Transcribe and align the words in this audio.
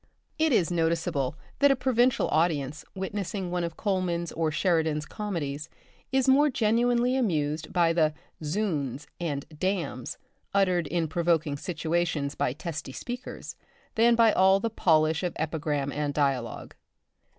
It 0.39 0.51
is 0.51 0.71
noticeable 0.71 1.35
that 1.59 1.69
a 1.69 1.75
provincial 1.75 2.27
audience 2.29 2.83
witnessing 2.95 3.51
one 3.51 3.63
of 3.63 3.77
Colman's 3.77 4.31
or 4.31 4.49
Sheridan's 4.49 5.05
comedies 5.05 5.69
is 6.11 6.27
more 6.27 6.49
genuinely 6.49 7.15
amused 7.15 7.71
by 7.71 7.93
the 7.93 8.15
"zounds" 8.43 9.05
and 9.19 9.45
"dammes" 9.59 10.17
uttered 10.55 10.87
in 10.87 11.07
provoking 11.07 11.55
situations 11.55 12.33
by 12.33 12.51
testy 12.51 12.91
speakers, 12.93 13.55
than 13.93 14.15
by 14.15 14.31
all 14.33 14.59
the 14.59 14.71
polish 14.71 15.21
of 15.21 15.33
epigram 15.35 15.91
and 15.91 16.15
dialogue. 16.15 16.73